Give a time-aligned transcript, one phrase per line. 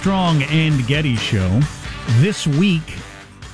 [0.00, 1.60] Armstrong and Getty show.
[2.20, 2.96] This week,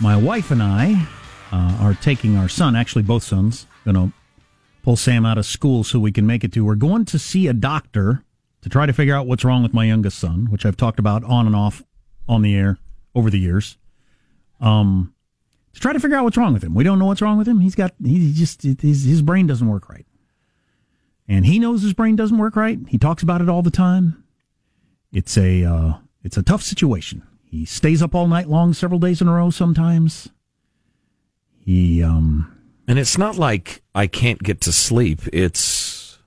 [0.01, 1.09] my wife and I
[1.51, 4.13] uh, are taking our son, actually both sons, going to
[4.85, 6.65] pull Sam out of school so we can make it to.
[6.65, 8.23] We're going to see a doctor
[8.63, 11.25] to try to figure out what's wrong with my youngest son, which I've talked about
[11.25, 11.83] on and off
[12.29, 12.79] on the air
[13.13, 13.77] over the years.
[14.61, 15.15] Um,
[15.73, 16.75] to try to figure out what's wrong with him.
[16.75, 17.59] We don't know what's wrong with him.
[17.59, 20.07] He's got he just his, his brain doesn't work right,
[21.27, 22.79] and he knows his brain doesn't work right.
[22.87, 24.23] He talks about it all the time.
[25.11, 25.95] It's a uh,
[26.27, 27.23] it's a tough situation.
[27.45, 29.51] He stays up all night long, several days in a row.
[29.51, 30.29] Sometimes
[31.59, 32.53] he um,
[32.89, 35.21] And it's not like I can't get to sleep.
[35.33, 36.19] It's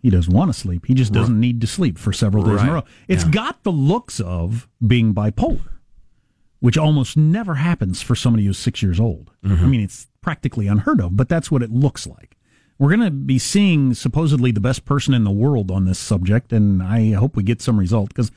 [0.00, 0.86] he doesn't want to sleep.
[0.86, 2.84] He just doesn't need to sleep for several days in a row.
[3.08, 3.30] It's Yeah.
[3.30, 5.68] got the looks of being bipolar,
[6.60, 9.32] which almost never happens for somebody who's six years old.
[9.44, 9.64] Mm-hmm.
[9.64, 12.36] I mean, it's practically unheard of, but that's what it looks like.
[12.78, 16.52] We're going to be seeing supposedly the best person in the world on this subject,
[16.52, 18.30] and I hope we get some result because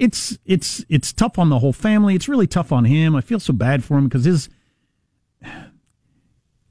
[0.00, 2.14] it's it's it's tough on the whole family.
[2.14, 3.14] It's really tough on him.
[3.14, 4.48] I feel so bad for him because his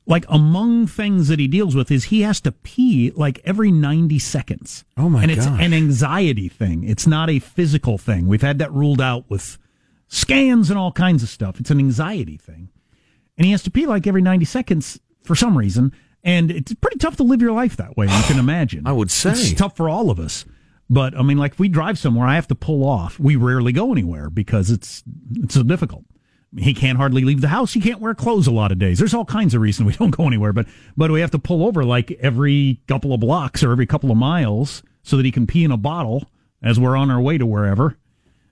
[0.10, 4.18] like among things that he deals with is he has to pee like every 90
[4.18, 4.84] seconds.
[4.98, 5.24] Oh, my god.
[5.24, 5.62] And it's gosh.
[5.62, 6.84] an anxiety thing.
[6.84, 8.28] It's not a physical thing.
[8.28, 9.60] We've had that ruled out with
[10.08, 11.60] scans and all kinds of stuff.
[11.60, 12.70] It's an anxiety thing.
[13.38, 15.94] And he has to pee like every 90 seconds for some reason.
[16.24, 18.88] And it's pretty tough to live your life that way, you can imagine.
[18.88, 19.30] I would say.
[19.30, 20.44] It's tough for all of us.
[20.90, 23.20] But I mean, like if we drive somewhere, I have to pull off.
[23.20, 25.04] We rarely go anywhere because it's
[25.36, 26.04] it's so difficult.
[26.58, 27.73] He can't hardly leave the house.
[27.73, 28.98] He can't wear clothes a lot of days.
[28.98, 30.54] There's all kinds of reasons we don't go anywhere.
[30.54, 30.66] But
[30.98, 34.17] but we have to pull over like every couple of blocks or every couple of
[34.17, 36.30] miles so that he can pee in a bottle
[36.62, 37.98] as we're on our way to wherever.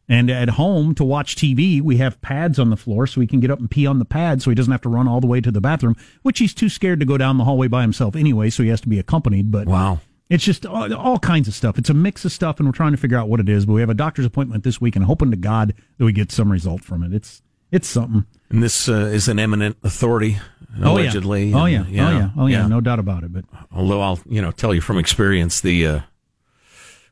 [0.10, 3.42] And at home to watch TV, we have pads on the floor so he can
[3.42, 5.28] get up and pee on the pad so he doesn't have to run all the
[5.28, 8.16] way to the bathroom, which he's too scared to go down the hallway by himself
[8.16, 9.52] anyway, so he has to be accompanied.
[9.52, 10.00] But wow.
[10.30, 11.78] It's just all, all kinds of stuff.
[11.78, 13.66] It's a mix of stuff, and we're trying to figure out what it is.
[13.66, 16.32] But we have a doctor's appointment this week, and hoping to God that we get
[16.32, 17.14] some result from it.
[17.14, 18.26] It's it's something.
[18.50, 20.38] And this uh, is an eminent authority,
[20.82, 21.54] allegedly.
[21.54, 21.86] Oh yeah.
[21.86, 22.08] And, Oh yeah.
[22.08, 22.30] Oh yeah.
[22.38, 22.68] Oh yeah.
[22.68, 23.34] No doubt about it.
[23.34, 26.00] But Although I'll, you know, tell you from experience, the uh,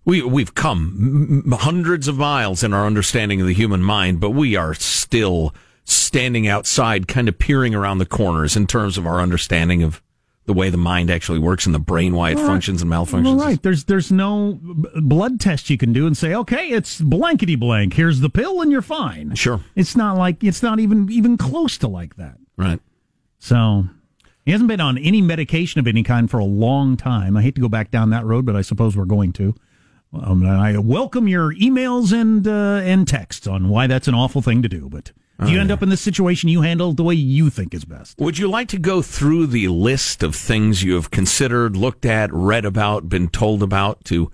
[0.05, 4.31] we we've come m- hundreds of miles in our understanding of the human mind, but
[4.31, 9.19] we are still standing outside, kind of peering around the corners in terms of our
[9.19, 10.01] understanding of
[10.45, 13.23] the way the mind actually works and the brain, why it functions and malfunctions.
[13.23, 13.61] Well, right.
[13.61, 14.59] There's there's no
[14.95, 17.93] blood test you can do and say, okay, it's blankety blank.
[17.93, 19.35] Here's the pill, and you're fine.
[19.35, 19.61] Sure.
[19.75, 22.37] It's not like it's not even even close to like that.
[22.57, 22.79] Right.
[23.39, 23.85] So
[24.45, 27.35] he hasn't been on any medication of any kind for a long time.
[27.35, 29.55] I hate to go back down that road, but I suppose we're going to.
[30.13, 34.61] Um, I welcome your emails and uh, and texts on why that's an awful thing
[34.61, 34.87] to do.
[34.89, 35.11] But
[35.45, 38.17] you end up in this situation, you handle the way you think is best.
[38.19, 42.31] Would you like to go through the list of things you have considered, looked at,
[42.31, 44.31] read about, been told about to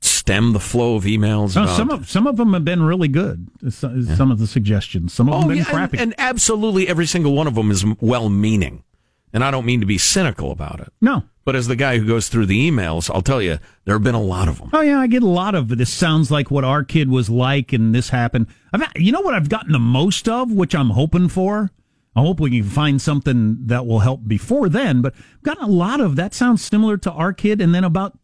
[0.00, 1.56] stem the flow of emails?
[1.56, 3.48] No, some of some of them have been really good.
[3.70, 5.12] Some, some of the suggestions.
[5.12, 5.98] Some of them Oh, have been yeah, and, crappy.
[5.98, 8.84] and absolutely every single one of them is well meaning.
[9.32, 10.92] And I don't mean to be cynical about it.
[11.00, 11.22] no.
[11.44, 14.14] But as the guy who goes through the emails, I'll tell you, there have been
[14.14, 14.68] a lot of them.
[14.74, 15.90] Oh yeah, I get a lot of this.
[15.90, 18.48] Sounds like what our kid was like, and this happened.
[18.70, 21.70] I've, you know what I've gotten the most of, which I'm hoping for.
[22.14, 25.00] I hope we can find something that will help before then.
[25.00, 26.34] But I've gotten a lot of that.
[26.34, 28.18] Sounds similar to our kid, and then about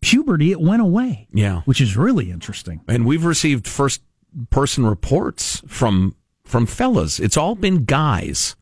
[0.00, 1.28] puberty, it went away.
[1.32, 1.60] Yeah.
[1.66, 2.80] which is really interesting.
[2.88, 4.02] And we've received first
[4.50, 7.20] person reports from from fellas.
[7.20, 8.56] It's all been guys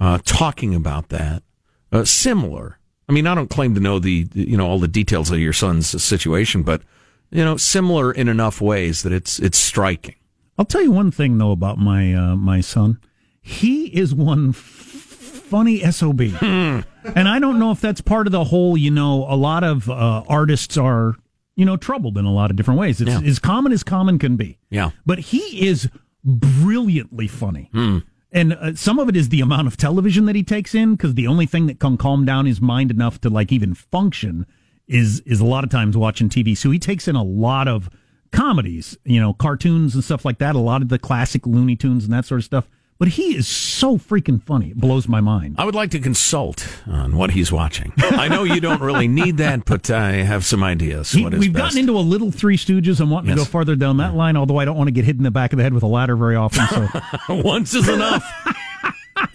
[0.00, 1.42] uh, talking about that.
[1.90, 2.78] Uh, similar.
[3.08, 5.52] I mean, I don't claim to know the you know all the details of your
[5.52, 6.82] son's situation, but
[7.30, 10.14] you know, similar in enough ways that it's it's striking.
[10.58, 12.98] I'll tell you one thing though about my uh, my son.
[13.40, 16.84] He is one f- funny sob, and
[17.16, 18.76] I don't know if that's part of the whole.
[18.76, 21.14] You know, a lot of uh, artists are
[21.56, 23.00] you know troubled in a lot of different ways.
[23.00, 23.20] It's Yeah.
[23.22, 24.58] as common as common can be.
[24.70, 24.90] Yeah.
[25.04, 25.88] but he is
[26.24, 27.70] brilliantly funny.
[28.32, 31.14] And uh, some of it is the amount of television that he takes in, because
[31.14, 34.46] the only thing that can calm down his mind enough to like even function
[34.88, 36.56] is is a lot of times watching TV.
[36.56, 37.90] So he takes in a lot of
[38.32, 40.54] comedies, you know, cartoons and stuff like that.
[40.54, 42.68] A lot of the classic Looney Tunes and that sort of stuff.
[43.02, 45.56] But he is so freaking funny; it blows my mind.
[45.58, 47.92] I would like to consult on what he's watching.
[47.98, 51.10] I know you don't really need that, but I have some ideas.
[51.10, 51.64] He- what is we've best.
[51.64, 53.00] gotten into a little Three Stooges.
[53.00, 55.16] I'm wanting to go farther down that line, although I don't want to get hit
[55.16, 56.64] in the back of the head with a ladder very often.
[56.68, 56.88] So
[57.42, 58.22] Once is enough.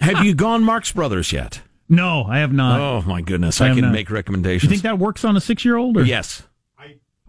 [0.00, 1.60] have you gone Marx Brothers yet?
[1.90, 2.80] no, I have not.
[2.80, 3.60] Oh my goodness!
[3.60, 3.92] I I, can not.
[3.92, 4.62] make recommendations.
[4.62, 6.06] you think that works on a six year old?
[6.06, 6.42] Yes.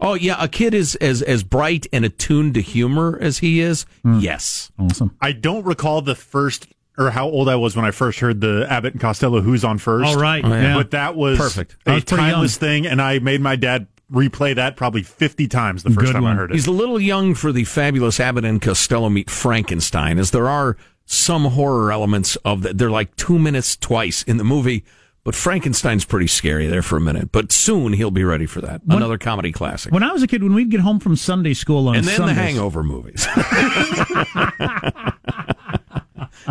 [0.00, 3.84] Oh yeah, a kid is as as bright and attuned to humor as he is.
[4.02, 4.20] Hmm.
[4.20, 4.70] Yes.
[4.78, 5.16] Awesome.
[5.20, 6.68] I don't recall the first
[6.98, 9.78] or how old I was when I first heard the Abbott and Costello "Who's on
[9.78, 10.06] First.
[10.06, 10.44] All right.
[10.44, 10.62] Oh, yeah.
[10.62, 10.74] yeah.
[10.74, 11.76] but that was Perfect.
[11.86, 12.30] A was pretty young.
[12.32, 16.12] timeless thing, and I made my dad replay that probably 50 times the first Good
[16.14, 16.32] time one.
[16.32, 16.54] I heard it.
[16.54, 20.76] He's a little young for the fabulous Abbott and Costello meet Frankenstein, as there are
[21.06, 22.76] some horror elements of that.
[22.78, 24.84] They're like two minutes twice in the movie,
[25.30, 27.30] but Frankenstein's pretty scary there for a minute.
[27.30, 28.80] But soon he'll be ready for that.
[28.88, 29.92] Another comedy classic.
[29.92, 32.16] When I was a kid, when we'd get home from Sunday school on and then
[32.16, 33.28] Sundays, the Hangover movies.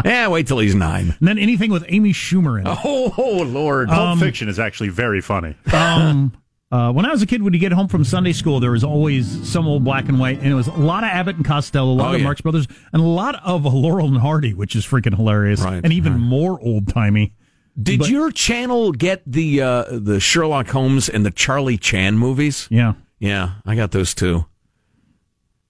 [0.05, 1.13] yeah, wait till he's nine.
[1.19, 2.77] and then anything with Amy Schumer in it.
[2.85, 3.89] Oh, oh Lord.
[3.89, 5.55] Pulp Fiction is actually very funny.
[5.73, 6.31] Um,
[6.71, 8.85] uh, when I was a kid, when you get home from Sunday school, there was
[8.85, 11.91] always some old black and white, and it was a lot of Abbott and Costello,
[11.91, 12.23] a lot Oh, of yeah.
[12.23, 15.91] Marx Brothers, and a lot of Laurel and Hardy, which is freaking hilarious, Right, and
[15.91, 16.21] even right.
[16.21, 17.33] more old timey.
[17.81, 22.67] Did but- your channel get the uh, the Sherlock Holmes and the Charlie Chan movies?
[22.69, 22.93] Yeah.
[23.19, 24.45] Yeah, I got those too.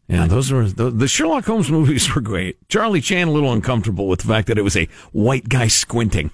[0.07, 2.57] Yeah, those were the, the Sherlock Holmes movies were great.
[2.67, 6.31] Charlie Chan a little uncomfortable with the fact that it was a white guy squinting.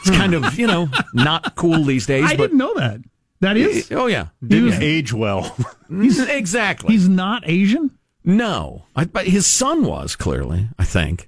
[0.00, 2.24] It's kind of you know not cool these days.
[2.24, 3.00] I but didn't know that.
[3.40, 5.54] That is, oh yeah, Didn't was- age well.
[5.90, 6.92] exactly.
[6.92, 7.90] he's not Asian.
[8.24, 10.68] no, I, but his son was clearly.
[10.78, 11.27] I think,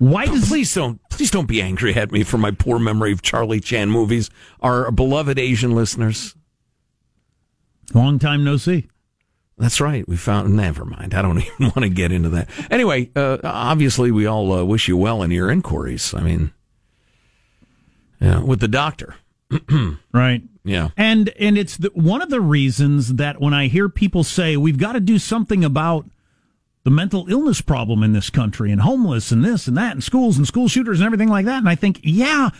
[0.00, 3.20] Why does please don't please don't be angry at me for my poor memory of
[3.20, 4.30] Charlie Chan movies.
[4.60, 6.34] Our beloved Asian listeners.
[7.92, 8.88] long time no see?
[9.58, 10.08] That's right.
[10.08, 10.56] We found.
[10.56, 11.12] Never mind.
[11.12, 12.48] I don't even want to get into that.
[12.70, 16.14] Anyway, uh, obviously, we all uh, wish you well in your inquiries.
[16.14, 16.52] I mean,
[18.22, 19.16] yeah, with the doctor.
[20.12, 20.42] Right.
[20.64, 20.88] Yeah.
[20.96, 24.78] And and it's the, one of the reasons that when I hear people say we've
[24.78, 26.06] got to do something about
[26.84, 30.36] the mental illness problem in this country and homeless and this and that and schools
[30.36, 32.50] and school shooters and everything like that and I think yeah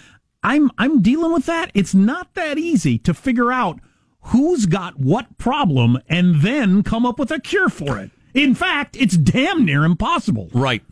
[0.42, 3.80] I'm I'm dealing with that it's not that easy to figure out
[4.24, 8.96] who's got what problem and then come up with a cure for it in fact
[8.96, 10.82] it's damn near impossible Right.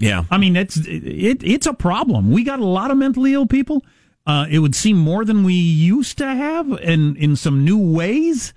[0.00, 0.24] Yeah.
[0.30, 2.30] I mean, it's it, it's a problem.
[2.30, 3.84] We got a lot of mentally ill people.
[4.26, 8.54] Uh, it would seem more than we used to have, and in some new ways.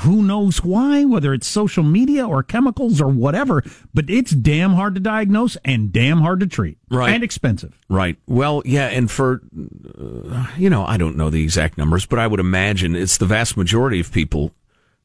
[0.00, 1.04] Who knows why?
[1.04, 3.62] Whether it's social media or chemicals or whatever,
[3.94, 7.14] but it's damn hard to diagnose and damn hard to treat, Right.
[7.14, 7.78] And expensive.
[7.88, 8.18] Right.
[8.26, 9.40] Well, yeah, and for
[9.98, 13.26] uh, you know, I don't know the exact numbers, but I would imagine it's the
[13.26, 14.52] vast majority of people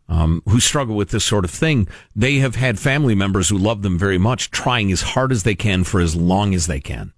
[0.09, 1.87] um, who struggle with this sort of thing.
[2.13, 5.55] They have had family members who love them very much, trying as hard as they
[5.55, 7.13] can for as long as they can,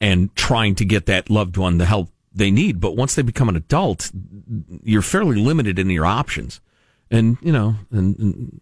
[0.00, 2.80] and trying to get that loved one the help they need.
[2.80, 4.10] But once they become an adult,
[4.82, 6.60] you're fairly limited in your options,
[7.10, 8.60] and you know, and, and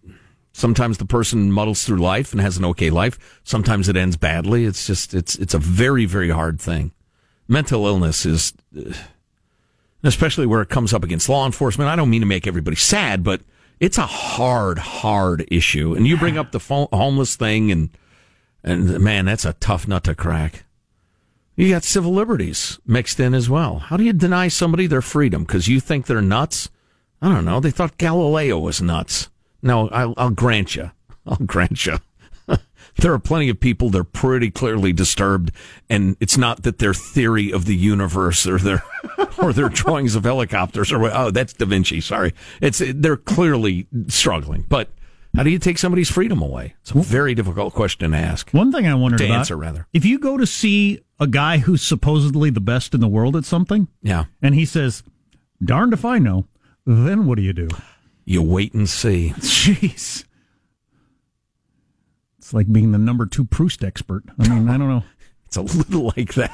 [0.52, 3.40] sometimes the person muddles through life and has an okay life.
[3.44, 4.64] Sometimes it ends badly.
[4.64, 6.92] It's just it's it's a very very hard thing.
[7.46, 8.92] Mental illness is, uh,
[10.02, 11.90] especially where it comes up against law enforcement.
[11.90, 13.42] I don't mean to make everybody sad, but
[13.80, 15.94] it's a hard hard issue.
[15.94, 17.90] And you bring up the fo- homeless thing, and
[18.62, 20.64] and man, that's a tough nut to crack.
[21.56, 23.78] You got civil liberties mixed in as well.
[23.78, 26.68] How do you deny somebody their freedom because you think they're nuts?
[27.24, 27.58] I don't know.
[27.58, 29.30] They thought Galileo was nuts.
[29.62, 30.90] No, I'll, I'll grant you.
[31.26, 31.98] I'll grant you.
[32.96, 35.50] there are plenty of people that are pretty clearly disturbed,
[35.88, 38.84] and it's not that their theory of the universe or their
[39.38, 42.02] or their drawings of helicopters or oh, that's Da Vinci.
[42.02, 44.66] Sorry, it's they're clearly struggling.
[44.68, 44.90] But
[45.34, 46.74] how do you take somebody's freedom away?
[46.82, 48.50] It's a very difficult question to ask.
[48.50, 49.86] One thing I wondered To about, answer, rather.
[49.94, 53.46] if you go to see a guy who's supposedly the best in the world at
[53.46, 55.02] something, Yeah, and he says,
[55.64, 56.44] "Darned if I know,"
[56.86, 57.68] then what do you do?
[58.26, 59.34] you wait and see.
[59.38, 60.24] Jeez.
[62.38, 64.22] It's like being the number two Proust expert.
[64.38, 65.02] I mean, I don't know.
[65.46, 66.50] It's a little like that.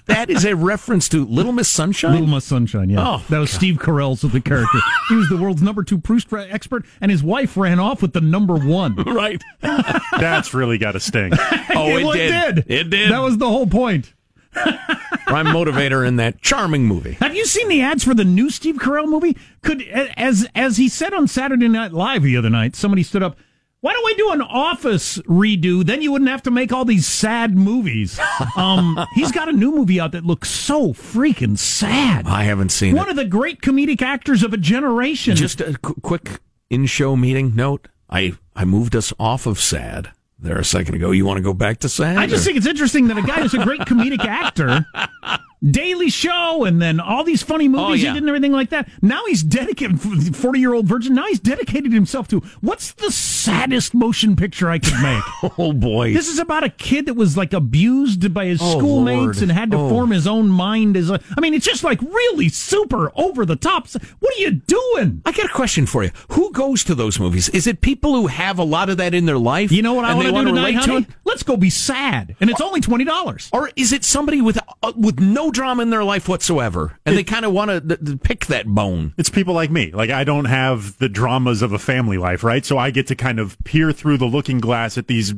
[0.06, 2.12] that is a reference to Little Miss Sunshine.
[2.12, 3.06] Little Miss Sunshine, yeah.
[3.06, 4.78] Oh, that was Steve Carell's of the character.
[5.10, 8.22] he was the world's number two Proust expert, and his wife ran off with the
[8.22, 8.94] number one.
[8.94, 9.42] right.
[9.60, 11.32] That's really got a sting.
[11.34, 12.64] Oh, it Well, did.
[12.66, 13.10] It did.
[13.12, 14.14] That was the whole point.
[15.26, 17.12] prime motivator in that charming movie.
[17.20, 19.36] Have you seen the ads for the new Steve Carell movie?
[19.62, 23.36] Could as as he said on Saturday Night Live the other night, somebody stood up.
[23.80, 25.86] Why don't we do an Office redo?
[25.86, 28.18] Then you wouldn't have to make all these sad movies.
[28.56, 32.26] Um, he's got a new movie out that looks so freaking sad.
[32.26, 32.98] I haven't seen it.
[32.98, 33.10] One it.
[33.10, 35.36] of the great comedic actors of a generation.
[35.36, 36.40] Just a qu- quick
[36.70, 37.86] in-show meeting note.
[38.10, 41.10] I I moved us off of sad there a second ago.
[41.10, 42.16] You want to go back to sad?
[42.16, 44.86] I just or- think it's interesting that a guy who's a great comedic actor,
[45.62, 48.08] Daily Show, and then all these funny movies Oh, yeah.
[48.08, 48.88] he did and everything like that.
[49.02, 50.00] Now he's dedicated,
[50.36, 51.14] forty year old virgin.
[51.14, 55.22] Now he's dedicated himself to what's the saddest motion picture I could make.
[55.58, 56.12] oh boy.
[56.12, 59.42] this is about a kid that was like abused by his Oh, schoolmates Lord.
[59.42, 59.88] and had to Oh.
[59.88, 61.20] form his own mind as a.
[61.36, 63.88] I mean, it's just like really super over the top.
[64.20, 65.22] What are you doing?
[65.24, 66.10] I got a question for you.
[66.32, 67.48] Who goes to those movies?
[67.50, 69.72] Is it people who have a lot of that in their life?
[69.72, 71.06] You know what I want to do tonight, relate to honey?
[71.24, 73.48] Let's go be sad, and it's only twenty dollars.
[73.52, 77.16] Or is it somebody with uh, with no no drama in their life whatsoever, and
[77.16, 79.14] they kind of want to pick that bone.
[79.16, 79.90] It's people like me.
[79.92, 82.64] Like I don't have the dramas of a family life, right?
[82.64, 85.34] So I get to kind of peer through the looking glass at these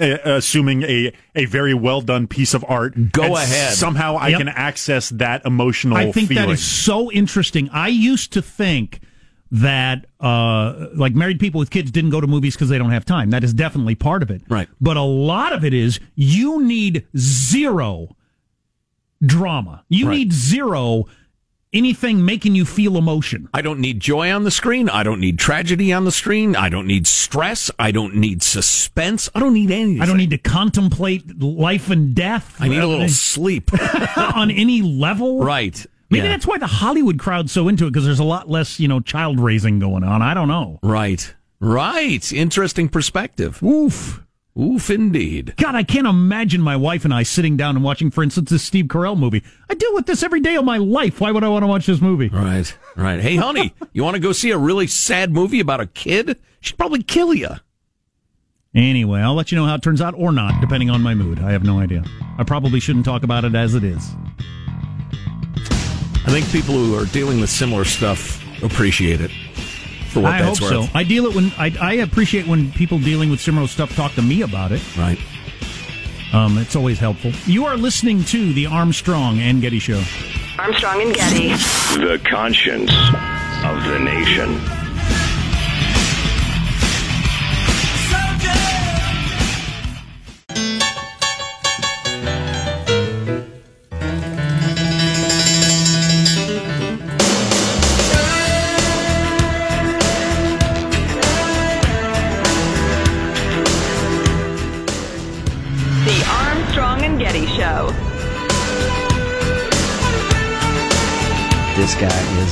[0.00, 3.12] uh, assuming a a very well done piece of art.
[3.12, 3.72] Go and ahead.
[3.74, 4.38] Somehow I Yep.
[4.38, 6.46] can access that emotional I think feeling.
[6.48, 7.68] that is so interesting.
[7.70, 9.00] I used to think
[9.50, 13.04] that uh, like married people with kids didn't go to movies because they don't have
[13.04, 13.30] time.
[13.30, 14.42] That is definitely part of it.
[14.48, 14.68] Right.
[14.80, 18.16] But a lot of it is you need zero
[19.24, 19.84] drama.
[19.88, 20.18] You Right.
[20.18, 21.04] need zero
[21.72, 23.48] anything making you feel emotion.
[23.52, 24.88] I don't need joy on the screen.
[24.88, 26.56] I don't need tragedy on the screen.
[26.56, 27.70] I don't need stress.
[27.78, 29.28] I don't need suspense.
[29.34, 30.00] I don't need anything.
[30.00, 32.56] I don't need to contemplate life and death.
[32.60, 33.70] I need a little sleep.
[34.16, 35.44] on any level.
[35.44, 35.84] right.
[36.08, 36.30] Maybe Yeah.
[36.30, 39.00] that's why the Hollywood crowd's so into it because there's a lot less, you know,
[39.00, 40.22] child raising going on.
[40.22, 40.78] I don't know.
[40.82, 41.34] Right.
[41.58, 42.32] Right.
[42.32, 43.60] Interesting perspective.
[43.62, 44.22] Oof.
[44.58, 45.54] Oof, indeed.
[45.58, 48.62] God, I can't imagine my wife and I sitting down and watching, for instance, this
[48.62, 49.42] Steve Carell movie.
[49.68, 51.20] I deal with this every day of my life.
[51.20, 52.28] Why would I want to watch this movie?
[52.28, 52.74] Right.
[52.96, 53.20] Right.
[53.20, 56.38] Hey, honey, you want to go see a really sad movie about a kid?
[56.60, 57.50] She'd probably kill you.
[58.74, 61.38] Anyway, I'll let you know how it turns out or not, depending on my mood.
[61.40, 62.04] I have no idea.
[62.38, 64.14] I probably shouldn't talk about it as it is.
[66.26, 69.30] I think people who are dealing with similar stuff appreciate it
[70.06, 70.86] for what I hope that's so.
[70.94, 74.22] I deal it when I, I appreciate when people dealing with similar stuff talk to
[74.22, 74.82] me about it.
[74.96, 75.18] Right.
[76.32, 77.32] Um, it's always helpful.
[77.46, 80.02] You are listening to the Armstrong and Getty Show.
[80.58, 81.48] Armstrong and Getty.
[81.98, 82.90] The conscience
[83.64, 84.85] of the nation.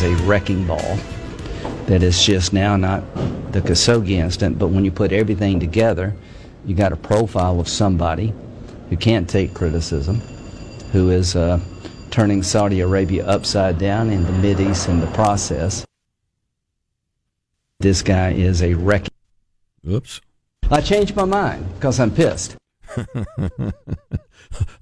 [0.04, 0.96] A wrecking ball
[1.86, 3.02] that is just now not
[3.52, 6.14] the Khashoggi incident, but when you put everything together,
[6.64, 8.32] you got a profile of somebody
[8.90, 10.16] who can't take criticism,
[10.92, 11.58] who is uh,
[12.10, 15.84] turning Saudi Arabia upside down in the Mid East in the process.
[17.80, 19.08] This guy is a wrecking.
[19.88, 20.20] Oops.
[20.70, 22.56] I changed my mind because I'm pissed.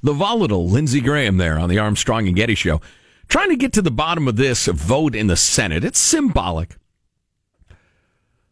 [0.03, 2.81] The volatile Lindsey Graham there on the Armstrong and Getty show.
[3.29, 5.85] Trying to get to the bottom of this vote in the Senate.
[5.85, 6.77] It's symbolic.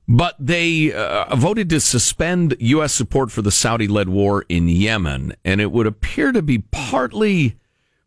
[0.09, 2.93] But they uh, voted to suspend U.S.
[2.93, 5.35] support for the Saudi led war in Yemen.
[5.45, 7.57] And it would appear to be partly.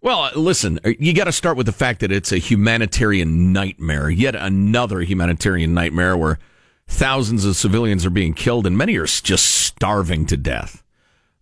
[0.01, 4.09] Well, listen, you got to start with the fact that it's a humanitarian nightmare.
[4.09, 6.39] Yet another humanitarian nightmare where
[6.87, 10.83] thousands of civilians are being killed and many are just starving to death.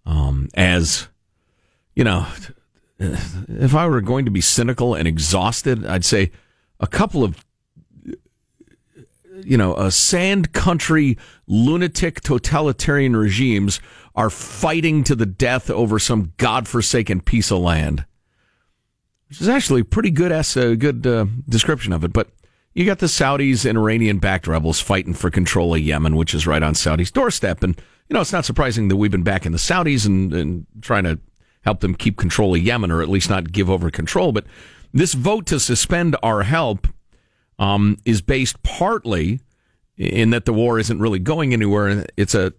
[0.06, 1.08] Um, as
[1.96, 2.28] you know,
[3.48, 6.32] if I were going to be cynical and exhausted, I'd say
[6.80, 7.44] a couple of,
[9.44, 11.18] you know, a sand country
[11.48, 13.80] lunatic totalitarian regimes
[14.14, 18.06] are fighting to the death over some godforsaken piece of land.
[19.30, 22.14] Which is actually a pretty good, as a good uh, description of it.
[22.14, 22.30] But
[22.76, 26.46] you got the Saudis and Iranian backed rebels fighting for control of Yemen, which is
[26.46, 27.64] right on Saudi's doorstep.
[27.64, 27.76] And,
[28.10, 31.20] you know, it's not surprising that we've been backing the Saudis and, and trying to
[31.62, 34.32] help them keep control of Yemen or at least not give over control.
[34.32, 34.46] But
[34.94, 36.88] this vote to suspend our help
[37.60, 39.40] um, is based partly
[39.98, 41.88] in that the war isn't really going anywhere.
[41.88, 42.54] and It's a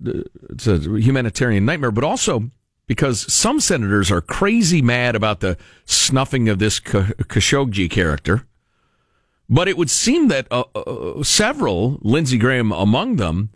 [0.50, 2.50] it's a humanitarian nightmare, but also
[2.86, 8.46] because some senators are crazy mad about the snuffing of this Khashoggi character.
[9.48, 13.50] But it would seem that uh, uh, several, Lindsey Graham among them,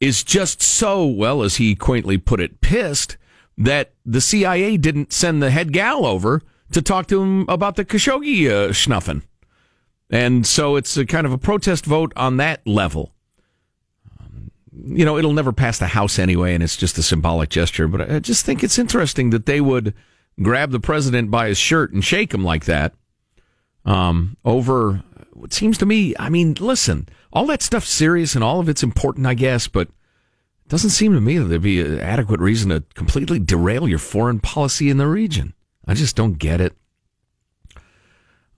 [0.00, 3.16] is just so well, as he quaintly put it, pissed
[3.58, 6.42] that the CIA didn't send the head gal over
[6.72, 9.22] to talk to him about the Khashoggi uh, snuffing.
[10.10, 13.12] And so it's a kind of a protest vote on that level.
[14.20, 17.88] Um, you know, it'll never pass the House anyway, and it's just a symbolic gesture.
[17.88, 19.94] But I just think it's interesting that they would
[20.40, 22.94] grab the president by his shirt and shake him like that
[23.84, 26.14] um, over what seems to me.
[26.18, 29.88] I mean, listen, all that stuff's serious and all of it's important, I guess, but
[30.72, 34.40] doesn't seem to me that there'd be an adequate reason to completely derail your foreign
[34.40, 35.52] policy in the region.
[35.86, 36.74] I just don't get it.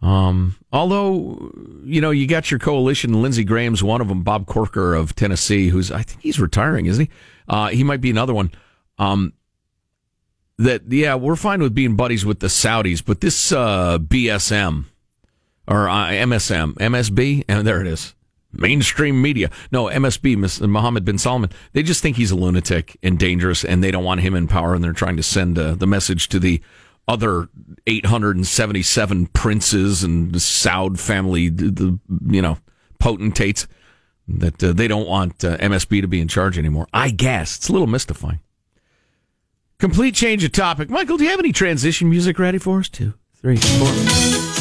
[0.01, 1.51] Um, although,
[1.83, 5.71] you know, you got your coalition, Lindsey Graham's one of them, Bob Corker of Tennessee,
[5.71, 7.11] who's, I think he's retiring, isn't he?
[7.49, 8.53] Uh, he might be another one.
[8.97, 9.33] Um,
[10.59, 14.85] that, yeah, we're fine with being buddies with the Saudis, but this, uh, BSM
[15.67, 18.15] or uh, MSM, MSB, and there it is.
[18.57, 19.51] Mainstream media.
[19.71, 21.51] No, MSB, Mohammed bin Salman.
[21.73, 24.75] They just think he's a lunatic and dangerous, and they don't want him in power,
[24.75, 26.61] and they're trying to send uh, the message to the
[27.07, 27.49] other
[27.87, 32.59] 877 princes and the Saud family, the, the you know
[32.99, 33.67] potentates
[34.27, 36.87] that uh, they don't want uh, MSB to be in charge anymore.
[36.95, 38.41] I guess it's a little mystifying.
[39.79, 40.89] Complete change of topic.
[40.89, 42.89] Michael, do you have any transition music ready for us?
[42.89, 44.54] Two, three, four.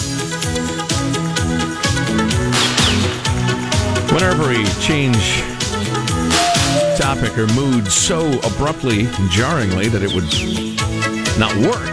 [4.14, 5.42] Whenever we change
[7.00, 10.30] topic or mood so abruptly and jarringly that it would
[11.40, 11.90] not work,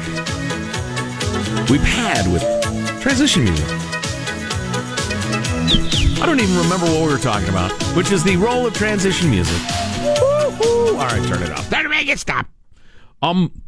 [1.71, 2.43] we pad with
[3.00, 3.67] transition music.
[6.21, 9.31] I don't even remember what we were talking about, which is the role of transition
[9.31, 9.57] music.
[10.03, 10.97] Woo-hoo.
[10.99, 11.71] All right, turn it off.
[11.71, 12.47] Don't make it stop.
[13.23, 13.62] Um,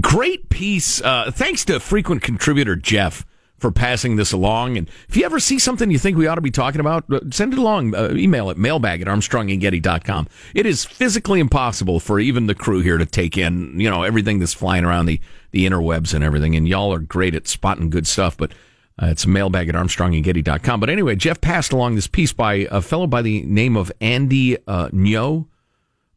[0.00, 1.02] great piece.
[1.02, 3.26] Uh, thanks to frequent contributor Jeff
[3.60, 4.78] for passing this along.
[4.78, 7.20] And if you ever see something you think we ought to be talking about, uh,
[7.30, 7.94] send it along.
[7.94, 10.28] Uh, email it mailbag at armstrongandgetty.com.
[10.54, 14.38] It is physically impossible for even the crew here to take in, you know, everything
[14.38, 15.20] that's flying around the,
[15.52, 16.56] the interwebs and everything.
[16.56, 18.52] And y'all are great at spotting good stuff, but
[19.00, 20.80] uh, it's mailbag at armstrongandgetty.com.
[20.80, 24.56] But anyway, Jeff passed along this piece by a fellow by the name of Andy
[24.66, 25.46] uh, Ngo.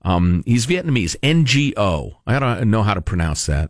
[0.01, 2.15] Um, he's Vietnamese, NGO.
[2.27, 3.69] I don't know how to pronounce that.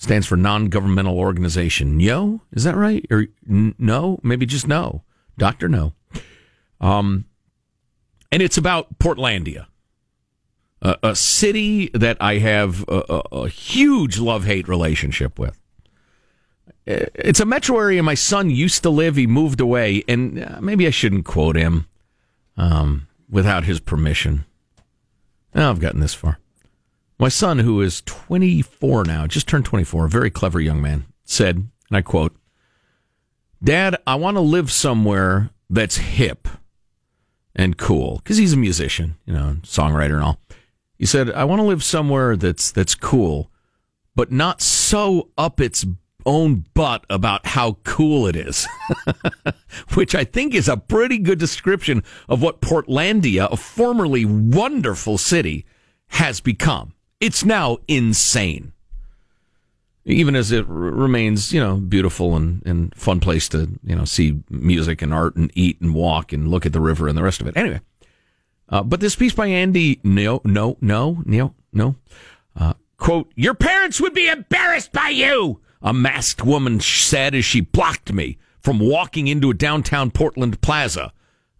[0.00, 2.00] Stands for non-governmental organization.
[2.00, 3.04] Yo, is that right?
[3.10, 4.18] Or n- no?
[4.22, 5.02] Maybe just no.
[5.36, 5.92] Doctor No.
[6.80, 7.26] Um,
[8.32, 9.66] and it's about Portlandia,
[10.80, 15.60] a, a city that I have a, a, a huge love-hate relationship with.
[16.86, 19.16] It's a metro area my son used to live.
[19.16, 21.86] He moved away, and uh, maybe I shouldn't quote him
[22.56, 24.46] um, without his permission.
[25.54, 26.38] Oh, I've gotten this far.
[27.20, 31.56] My son, who is 24 now, just turned 24, a very clever young man, said,
[31.56, 32.34] and I quote,
[33.62, 36.48] Dad, I want to live somewhere that's hip
[37.54, 40.40] and cool, because he's a musician, you know, songwriter and all.
[40.96, 43.50] He said, I want to live somewhere that's that's cool,
[44.16, 45.84] but not so up its
[46.24, 48.66] own butt about how cool it is,
[49.92, 55.66] which I think is a pretty good description of what Portlandia, a formerly wonderful city,
[56.08, 56.94] has become.
[57.20, 58.72] It's now insane.
[60.06, 64.06] Even as it r- remains, you know, beautiful and, and fun place to, you know,
[64.06, 67.22] see music and art and eat and walk and look at the river and the
[67.22, 67.56] rest of it.
[67.56, 67.80] Anyway,
[68.70, 71.96] uh, but this piece by Andy, no, no, no, no, no,
[72.56, 77.60] uh, quote, your parents would be embarrassed by you a masked woman said as she
[77.60, 81.12] blocked me from walking into a downtown Portland plaza.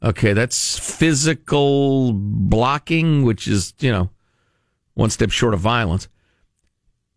[0.03, 4.11] Okay, that's physical blocking, which is, you know,
[5.01, 6.09] one step short of violence.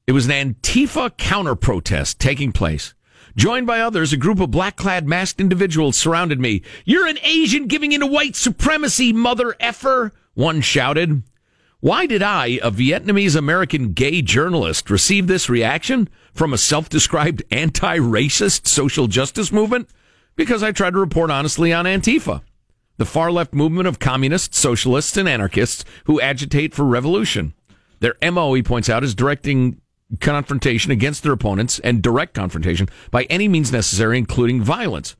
[0.08, 2.94] It was an Antifa counter protest taking place.
[3.36, 6.62] Joined by others, a group of black clad masked individuals surrounded me.
[6.86, 11.24] You're an Asian giving into white supremacy, mother effer, one shouted.
[11.82, 17.44] Why did I, a Vietnamese American gay journalist, receive this reaction from a self described
[17.52, 19.90] anti racist social justice movement?
[20.38, 22.44] Because I tried to report honestly on Antifa,
[22.96, 27.54] the far left movement of communists, socialists, and anarchists who agitate for revolution.
[28.04, 29.80] Their MO, he points out, is directing
[30.20, 35.16] confrontation against their opponents and direct confrontation by any means necessary, including violence.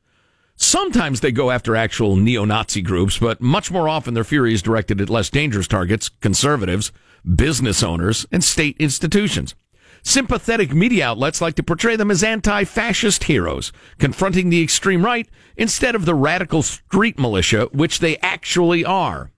[0.56, 4.60] Sometimes they go after actual neo Nazi groups, but much more often their fury is
[4.60, 6.92] directed at less dangerous targets conservatives,
[7.34, 9.54] business owners, and state institutions.
[10.02, 15.26] Sympathetic media outlets like to portray them as anti fascist heroes, confronting the extreme right
[15.56, 19.30] instead of the radical street militia, which they actually are.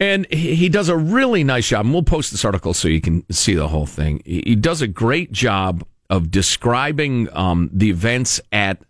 [0.00, 3.24] And he does a really nice job, and we'll post this article so you can
[3.30, 4.22] see the whole thing.
[4.24, 8.82] He does a great job of describing um, the events at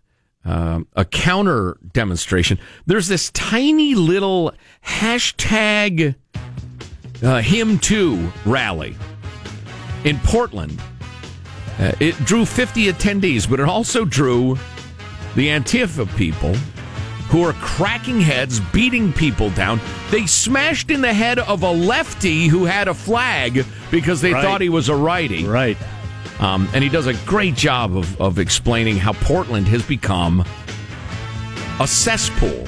[0.43, 2.59] uh, a counter demonstration.
[2.85, 4.53] There's this tiny little
[4.85, 6.15] hashtag
[7.23, 8.95] uh, him too rally
[10.03, 10.79] in Portland.
[11.79, 14.57] Uh, it drew 50 attendees, but it also drew
[15.35, 16.55] the Antifa people
[17.35, 19.77] who are cracking heads, beating people down.
[20.09, 24.41] They smashed in the head of a lefty who had a flag because they Right.
[24.41, 25.43] thought he was a righty.
[25.45, 25.75] Right.
[26.39, 30.45] Um, and he does a great job of, of explaining how Portland has become
[31.81, 32.65] a cesspool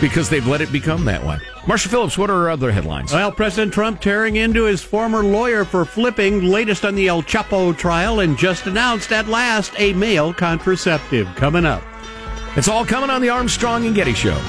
[0.00, 1.38] because they've let it become that way.
[1.66, 3.12] Marshall Phillips, what are our other headlines?
[3.12, 7.76] Well, President Trump tearing into his former lawyer for flipping, latest on the El Chapo
[7.76, 11.82] trial, and just announced at last a male contraceptive coming up.
[12.56, 14.40] It's all coming on the Armstrong and Getty Show.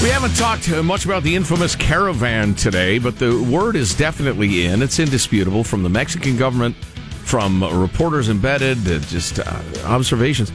[0.00, 4.66] We haven't talked uh, much about the infamous caravan today, but the word is definitely
[4.66, 4.80] in.
[4.80, 10.52] It's indisputable from the Mexican government, from reporters embedded, uh, just uh, observations.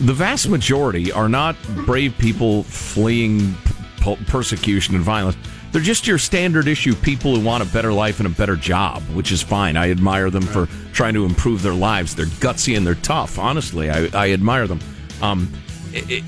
[0.00, 3.54] the vast majority are not brave people fleeing
[4.00, 5.36] p- persecution and violence.
[5.74, 9.02] They're just your standard issue people who want a better life and a better job,
[9.08, 9.76] which is fine.
[9.76, 12.14] I admire them for trying to improve their lives.
[12.14, 13.40] They're gutsy and they're tough.
[13.40, 14.78] Honestly, I, I admire them.
[15.20, 15.52] Um,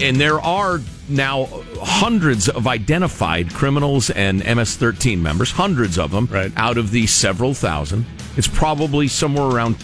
[0.00, 1.44] and there are now
[1.80, 6.50] hundreds of identified criminals and MS-13 members, hundreds of them, right.
[6.56, 8.04] out of the several thousand.
[8.36, 9.76] It's probably somewhere around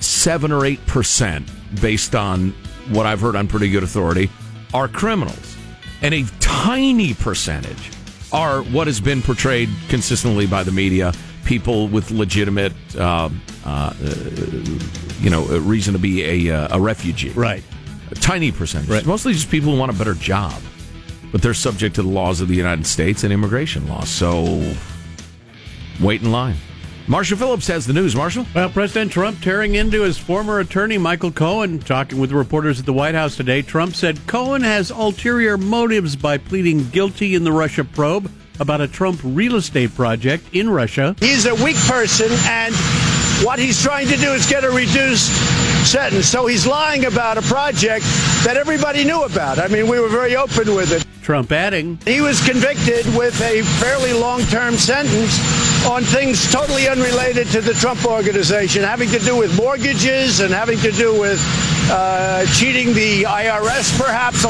[0.00, 1.48] seven or eight percent,
[1.80, 2.50] based on
[2.90, 4.28] what I've heard on pretty good authority,
[4.74, 5.56] are criminals,
[6.02, 7.95] and a tiny percentage
[8.36, 11.12] are what has been portrayed consistently by the media.
[11.44, 13.30] People with legitimate, uh,
[13.64, 13.94] uh,
[15.20, 17.30] you know, reason to be a, a refugee.
[17.30, 17.64] Right.
[18.10, 18.90] A tiny percentage.
[18.90, 19.06] Right.
[19.06, 20.60] Mostly just people who want a better job.
[21.32, 24.08] But they're subject to the laws of the United States and immigration laws.
[24.08, 24.74] So
[26.00, 26.56] wait in line.
[27.08, 28.16] Marshall Phillips has the news.
[28.16, 28.46] Marshall?
[28.52, 32.92] Well, President Trump tearing into his former attorney, Michael Cohen, talking with reporters at the
[32.92, 33.62] White House today.
[33.62, 38.88] Trump said Cohen has ulterior motives by pleading guilty in the Russia probe about a
[38.88, 41.14] Trump real estate project in Russia.
[41.20, 42.74] He's a weak person, and
[43.44, 45.30] what he's trying to do is get a reduced
[45.86, 46.26] sentence.
[46.26, 48.04] So he's lying about a project
[48.44, 49.60] that everybody knew about.
[49.60, 51.06] I mean, we were very open with it.
[51.22, 55.38] Trump adding, He was convicted with a fairly long term sentence
[55.84, 60.78] on things totally unrelated to the Trump organization, having to do with mortgages and having
[60.78, 61.40] to do with
[61.90, 64.46] uh, cheating the IRS, perhaps.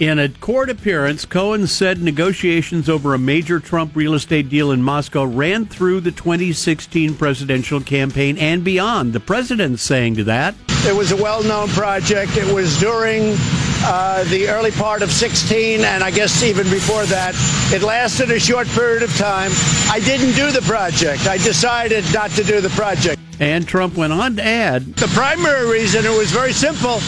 [0.00, 4.80] In a court appearance, Cohen said negotiations over a major Trump real estate deal in
[4.80, 9.12] Moscow ran through the 2016 presidential campaign and beyond.
[9.12, 10.54] The president's saying to that.
[10.86, 12.36] It was a well known project.
[12.36, 13.36] It was during
[13.84, 17.34] uh, the early part of 16, and I guess even before that.
[17.72, 19.50] It lasted a short period of time.
[19.90, 21.26] I didn't do the project.
[21.26, 23.20] I decided not to do the project.
[23.40, 26.98] And Trump went on to add The primary reason, it was very simple.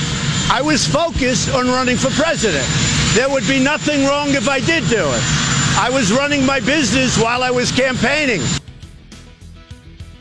[0.50, 2.66] I was focused on running for president.
[3.14, 5.22] There would be nothing wrong if I did do it.
[5.78, 8.40] I was running my business while I was campaigning.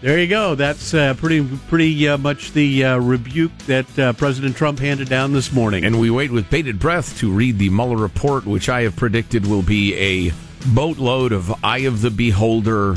[0.01, 0.55] There you go.
[0.55, 5.33] That's uh, pretty pretty uh, much the uh, rebuke that uh, President Trump handed down
[5.33, 5.83] this morning.
[5.83, 9.45] And we wait with bated breath to read the Mueller report, which I have predicted
[9.45, 10.33] will be a
[10.73, 12.95] boatload of eye of the beholder,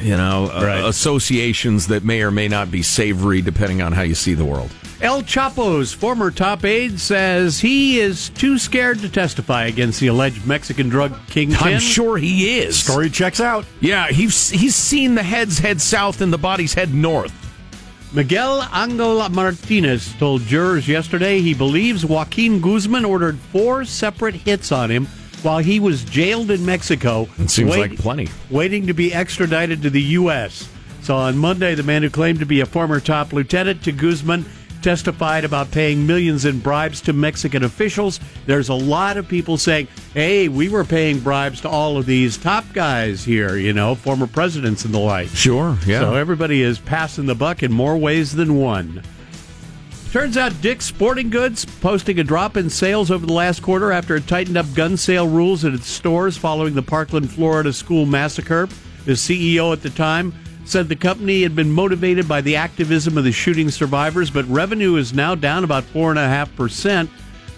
[0.00, 4.14] you know, uh, associations that may or may not be savory depending on how you
[4.14, 4.70] see the world.
[5.00, 10.46] El Chapo's former top aide says he is too scared to testify against the alleged
[10.46, 11.58] Mexican drug kingpin.
[11.60, 12.78] I'm sure he is.
[12.78, 13.64] Story checks out.
[13.80, 17.32] Yeah, he's he's seen the heads head south and the bodies head north.
[18.14, 24.90] Miguel Angel Martinez told jurors yesterday he believes Joaquin Guzman ordered four separate hits on
[24.90, 25.08] him
[25.42, 27.28] while he was jailed in Mexico.
[27.38, 28.28] It seems like plenty.
[28.50, 30.68] Waiting to be extradited to the U.S.
[31.02, 34.44] So on Monday, the man who claimed to be a former top lieutenant to Guzman
[34.82, 38.20] testified about paying millions in bribes to Mexican officials.
[38.46, 42.36] There's a lot of people saying, hey, we were paying bribes to all of these
[42.36, 45.28] top guys here, you know, former presidents and the like.
[45.28, 46.00] Sure, yeah.
[46.00, 49.02] So everybody is passing the buck in more ways than one.
[50.12, 54.14] Turns out Dick's Sporting Goods posting a drop in sales over the last quarter after
[54.14, 58.68] it tightened up gun sale rules at its stores following the Parkland, Florida school massacre.
[59.06, 60.34] The CEO at the time
[60.66, 64.96] said the company had been motivated by the activism of the shooting survivors, but revenue
[64.96, 67.08] is now down about 4.5%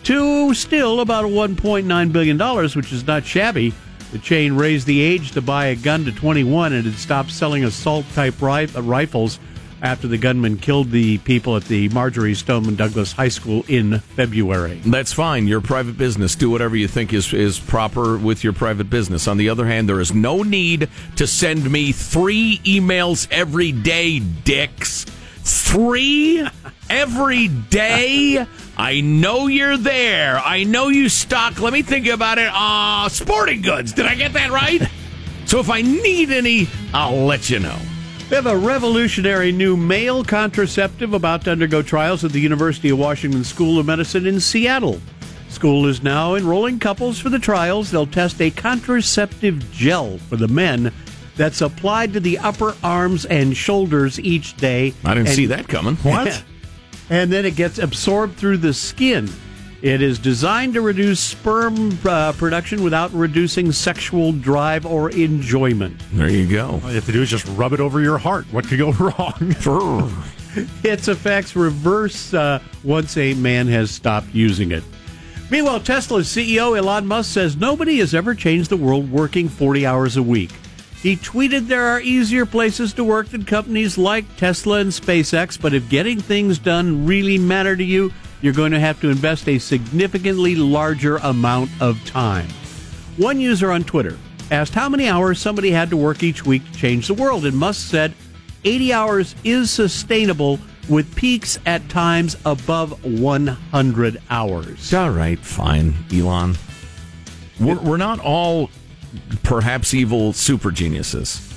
[0.05, 2.39] to still about $1.9 billion,
[2.77, 3.75] which is not shabby.
[4.13, 7.65] The chain raised the age to buy a gun to 21 and had stopped selling
[7.65, 9.41] assault type rifles
[9.85, 14.81] after the gunman killed the people at the Marjory Stoneman Douglas High School in February.
[14.87, 15.47] That's fine.
[15.47, 16.35] Your private business.
[16.35, 19.29] Do whatever you think is, is proper with your private business.
[19.29, 24.21] On the other hand, there is no need to send me three emails every day,
[24.21, 25.05] dicks.
[25.05, 26.49] Three
[26.89, 28.47] every day?
[28.79, 30.39] I know you're there.
[30.39, 33.93] I know you stock, let me think about it, uh, sporting goods.
[33.93, 34.83] Did I get that right?
[35.47, 37.79] So if I need any, I'll let you know.
[38.31, 42.99] We have a revolutionary new male contraceptive about to undergo trials at the University of
[42.99, 45.01] Washington School of Medicine in Seattle.
[45.51, 47.91] School is now enrolling couples for the trials.
[47.91, 50.93] They'll test a contraceptive gel for the men
[51.37, 54.95] that's applied to the upper arms and shoulders each day.
[55.05, 55.97] I didn't And- see that coming.
[55.97, 56.43] What?
[57.11, 59.29] and then it gets absorbed through the skin.
[59.85, 66.03] It is designed to reduce sperm uh, production without reducing sexual drive or enjoyment.
[66.15, 66.81] There you go.
[66.83, 68.47] All you have to do is just rub it over your heart.
[68.51, 69.35] What could go wrong?
[70.83, 74.83] its effects reverse uh, once a man has stopped using it.
[75.51, 80.17] Meanwhile, Tesla's CEO Elon Musk says nobody has ever changed the world working 40 hours
[80.17, 80.53] a week.
[81.03, 85.75] He tweeted there are easier places to work than companies like Tesla and SpaceX, but
[85.75, 88.15] if getting things done really matter to you,
[88.45, 92.47] you're going to have to invest a significantly larger amount of time.
[93.17, 94.19] One user on Twitter
[94.51, 97.57] asked how many hours somebody had to work each week to change the world, and
[97.57, 98.13] Musk said
[98.65, 100.59] 80 hours is sustainable
[100.91, 104.93] with peaks at times above 100 hours.
[104.93, 106.57] All right, fine, Elon.
[107.59, 108.69] We're, we're not all
[109.43, 111.51] perhaps evil super geniuses.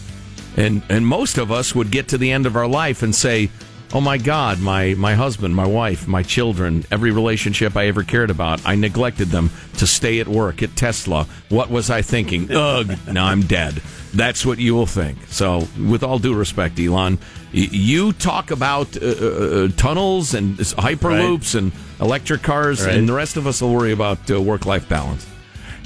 [0.55, 3.51] And and most of us would get to the end of our life and say,
[3.93, 8.29] "Oh my god, my my husband, my wife, my children, every relationship I ever cared
[8.29, 11.25] about, I neglected them to stay at work at Tesla.
[11.49, 12.51] What was I thinking?
[12.51, 13.81] Ugh, now I'm dead."
[14.13, 15.17] That's what you will think.
[15.27, 17.19] So, with all due respect, Elon,
[17.51, 22.95] you talk about uh, uh, tunnels and hyperloops and electric cars, Right.
[22.95, 25.27] and the rest of us will worry about uh, work life balance.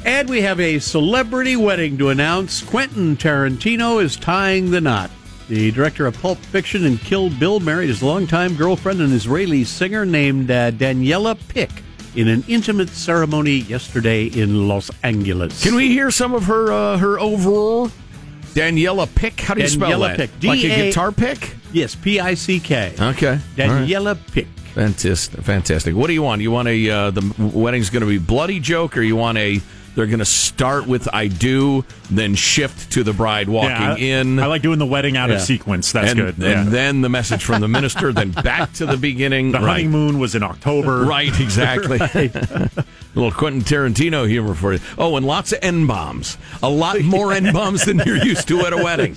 [0.05, 2.61] And we have a celebrity wedding to announce.
[2.63, 5.11] Quentin Tarantino is tying the knot.
[5.51, 10.05] The director of Pulp Fiction and Kill Bill married his longtime girlfriend, an Israeli singer
[10.05, 11.69] named uh, Daniella Pick,
[12.15, 15.61] in an intimate ceremony yesterday in Los Angeles.
[15.61, 17.91] Can we hear some of her uh, her overall?
[18.53, 19.41] Daniella Pick.
[19.41, 20.29] How do you spell Daniella that?
[20.39, 20.43] Pick.
[20.45, 21.53] Like a guitar pick?
[21.73, 22.93] Yes, P I C K.
[22.97, 23.27] Okay.
[23.27, 23.41] All right.
[23.57, 24.47] Daniella Pick.
[24.73, 25.41] Fantastic.
[25.41, 25.93] Fantastic.
[25.93, 26.41] What do you want?
[26.41, 29.59] You want a uh, the wedding's going to be bloody joke, or you want a
[29.95, 33.97] they're going to start with "I do," then shift to the bride walking Yeah, I-
[33.97, 34.39] in.
[34.39, 35.35] I like doing the wedding out Yeah.
[35.35, 35.91] of sequence.
[35.91, 36.35] That's and, good.
[36.35, 36.63] And yeah.
[36.63, 39.51] then the message from the minister, then back to the beginning.
[39.51, 39.83] the right.
[39.83, 41.03] honeymoon was in October.
[41.03, 41.97] Right, exactly.
[42.13, 42.69] a
[43.15, 44.79] little Quentin Tarantino humor for you.
[44.97, 46.37] Oh, and lots of N bombs.
[46.63, 49.15] A lot more N bombs than you're used to at a wedding.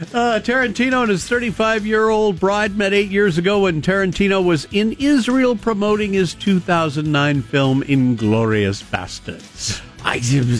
[0.00, 4.66] Uh, Tarantino and his 35 year old bride met eight years ago when Tarantino was
[4.72, 9.82] in Israel promoting his 2009 film Inglourious Basterds.
[10.02, 10.14] I,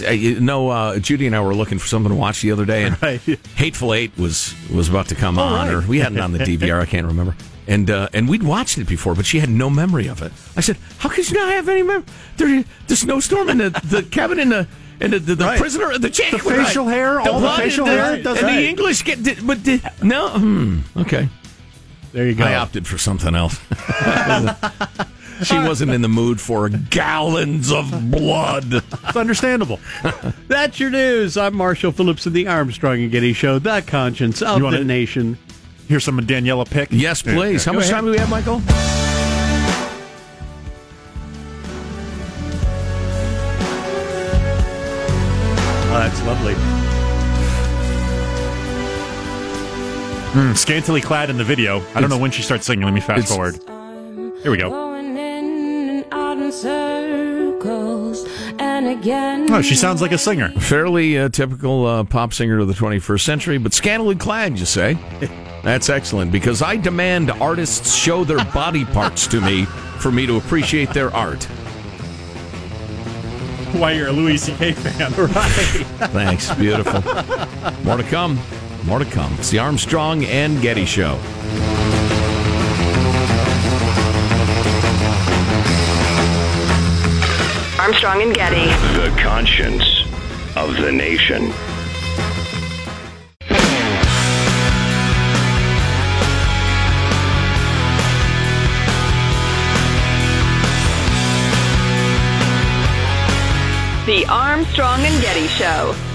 [0.06, 2.66] I you know, uh, Judy and I were looking for something to watch the other
[2.66, 3.20] day, and Right.
[3.56, 5.74] Hateful Eight was was about to come Oh, on, right.
[5.74, 6.78] or we had it on the DVR.
[6.80, 7.34] I can't remember.
[7.66, 10.32] And uh, and we'd watched it before, but she had no memory of it.
[10.56, 12.04] I said, "How could you not have any memory?
[12.36, 14.66] There, the snowstorm in the, the cabin in the."
[15.00, 15.58] And the, the, the Right.
[15.58, 18.42] prisoner, the chick, The facial hair, all the facial and hair, it and that.
[18.42, 21.28] the English get, did, but did, no, hmm, okay.
[22.12, 22.44] There you go.
[22.44, 23.58] I opted for something else.
[25.44, 28.64] she wasn't in the mood for gallons of blood.
[28.72, 29.78] It's understandable.
[30.48, 31.36] That's your news.
[31.36, 35.38] I'm Marshall Phillips of the Armstrong and Getty Show, the conscience of You the nation.
[35.88, 36.88] Here's some Daniella Pick.
[36.90, 37.64] Yes, please.
[37.64, 38.60] How much time do we have, Michael?
[50.32, 51.82] Mm, scantily clad in the video.
[51.94, 52.84] I don't know when she starts singing.
[52.84, 53.56] Let me fast forward.
[54.42, 54.94] Here we go.
[54.94, 58.26] In and out in circles,
[58.60, 59.50] and again.
[59.52, 60.50] Oh, she sounds like a singer.
[60.52, 64.96] Fairly uh, typical uh, pop singer of the 21st century, but scantily clad, you say?
[65.64, 69.64] That's excellent because I demand artists show their body parts to me
[69.98, 71.44] for me to appreciate their art.
[73.74, 74.72] Why you're a Louis C.K.
[74.72, 75.12] fan?
[75.16, 75.30] Right.
[76.12, 76.54] Thanks.
[76.54, 77.02] Beautiful.
[77.84, 78.38] More to come.
[78.84, 79.34] More to come.
[79.34, 81.18] It's the Armstrong and Getty Show.
[87.78, 88.66] Armstrong and Getty.
[88.96, 90.04] The conscience
[90.56, 91.52] of the nation.
[104.06, 106.09] The Armstrong and Getty Show.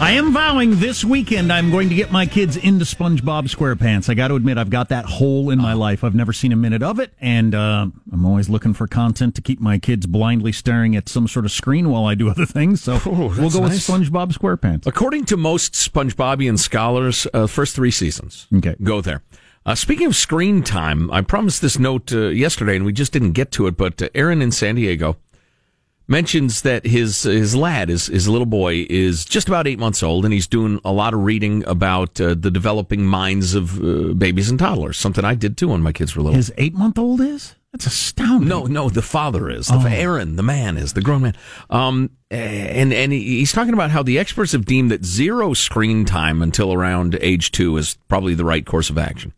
[0.00, 4.08] I am vowing this weekend I'm going to get my kids into SpongeBob SquarePants.
[4.08, 6.04] I got to admit, I've got that hole in my life.
[6.04, 9.42] I've never seen a minute of it, and uh, I'm always looking for content to
[9.42, 12.80] keep my kids blindly staring at some sort of screen while I do other things.
[12.80, 13.88] So we'll go nice.
[13.88, 14.86] with SpongeBob SquarePants.
[14.86, 18.46] According to most SpongeBobian scholars, uh, first three seasons.
[18.54, 18.76] Okay.
[18.80, 19.24] Go there.
[19.66, 23.32] Uh, speaking of screen time, I promised this note uh, yesterday, and we just didn't
[23.32, 23.76] get to it.
[23.76, 25.16] But uh, Aaron in San Diego
[26.08, 30.24] mentions that his his lad, his his little boy, is just about eight months old,
[30.24, 34.50] and he's doing a lot of reading about uh, the developing minds of uh, babies
[34.50, 34.96] and toddlers.
[34.96, 36.36] Something I did too when my kids were little.
[36.36, 37.54] His eight month old is?
[37.72, 38.48] That's astounding.
[38.48, 39.66] No, no, the father is.
[39.66, 39.86] The Oh.
[39.86, 41.34] Aaron, the man is the grown man.
[41.68, 46.40] Um, and and he's talking about how the experts have deemed that zero screen time
[46.40, 49.34] until around age two is probably the right course of action.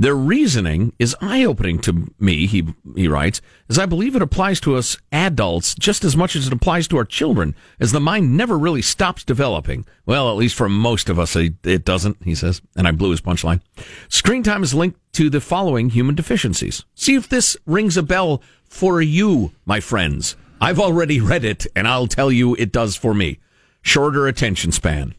[0.00, 4.60] Their reasoning is eye opening to me, he, he writes, as I believe it applies
[4.60, 8.36] to us adults just as much as it applies to our children, as the mind
[8.36, 9.84] never really stops developing.
[10.06, 13.10] Well, at least for most of us, it it doesn't, he says, and I blew
[13.10, 13.60] his punchline.
[14.08, 16.84] Screen time is linked to the following human deficiencies.
[16.94, 20.36] See if this rings a bell for you, my friends.
[20.60, 23.40] I've already read it, and I'll tell you it does for me.
[23.82, 25.16] Shorter attention span.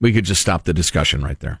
[0.00, 1.60] We could just stop the discussion right there.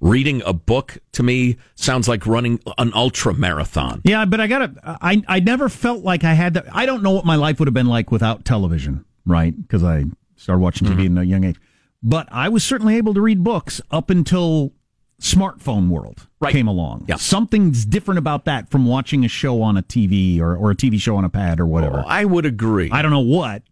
[0.00, 4.00] Reading a book to me sounds like running an ultra marathon.
[4.04, 4.72] Yeah, but I gotta.
[4.84, 6.54] I I never felt like I had.
[6.54, 9.60] To, I don't know what my life would have been like without television, right?
[9.60, 10.04] Because I
[10.36, 11.00] started watching TV Mm-hmm.
[11.06, 11.56] in a young age.
[12.00, 14.72] But I was certainly able to read books up until
[15.20, 16.52] smartphone world Right.
[16.52, 17.06] came along.
[17.08, 17.16] Yeah.
[17.16, 21.00] Something's different about that from watching a show on a TV or, or a TV
[21.00, 22.04] show on a pad or whatever.
[22.06, 22.88] Oh, I would agree.
[22.92, 23.64] I don't know what.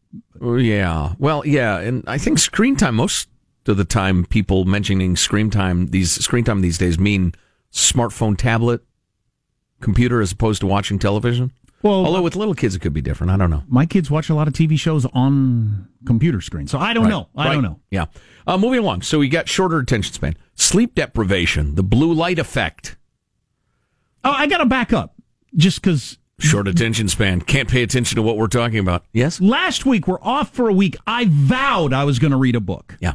[0.42, 1.12] Yeah.
[1.20, 3.28] Well, yeah, and I think screen time most
[3.68, 7.32] of the time people mentioning screen time these screen time these days mean
[7.72, 8.82] smartphone, tablet,
[9.80, 11.52] computer as opposed to watching television.
[11.82, 13.30] Well, Although with little kids it could be different.
[13.30, 13.62] I don't know.
[13.68, 17.28] my kids watch a lot of TV shows on computer screens, so I don't know.
[17.36, 17.52] I Right.
[17.54, 17.80] don't know.
[17.90, 18.06] Yeah.
[18.46, 19.02] Uh, moving along.
[19.02, 22.96] So we got shorter attention span, sleep deprivation, the blue light effect,
[24.24, 25.14] Oh, I got to back up
[25.54, 29.04] just because short attention span, can't pay attention to what we're talking about.
[29.12, 29.40] Yes.
[29.40, 30.96] last week we're off for a week.
[31.06, 32.96] I vowed I was going to read a book.
[33.00, 33.12] Yeah.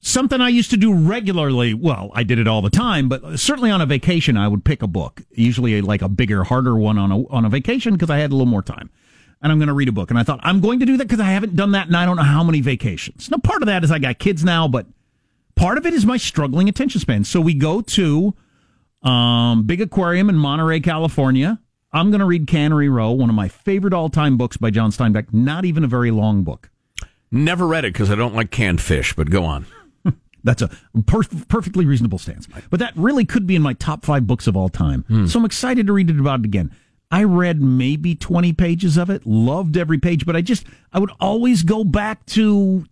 [0.00, 1.74] Something I used to do regularly.
[1.74, 4.82] Well, I did it all the time, but certainly on a vacation, I would pick
[4.82, 8.18] a book, usually like a bigger, harder one on a on a vacation because I
[8.18, 8.90] had a little more time.
[9.40, 10.10] And I'm going to read a book.
[10.10, 12.04] And I thought I'm going to do that because I haven't done that, and I
[12.04, 13.30] don't know how many vacations.
[13.30, 14.86] Now, part of that is I got kids now, but
[15.54, 17.22] part of it is my struggling attention span.
[17.22, 18.34] So we go to
[19.02, 21.60] um, Big Aquarium in Monterey, California.
[21.92, 24.90] I'm going to read Cannery Row, one of my favorite all time books by John
[24.90, 25.32] Steinbeck.
[25.32, 26.70] Not even a very long book.
[27.30, 29.66] Never read it because I don't like canned fish, but go on.
[30.44, 30.68] That's a
[31.06, 32.48] per- perfectly reasonable stance.
[32.70, 35.04] But that really could be in my top five books of all time.
[35.08, 35.26] Hmm.
[35.26, 36.70] So I'm excited to read it about it again.
[37.10, 41.10] I read maybe 20 pages of it, loved every page, but I just, I would
[41.20, 42.84] always go back to